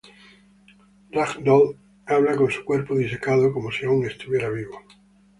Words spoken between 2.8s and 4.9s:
disecado como si aún estuviera vivo.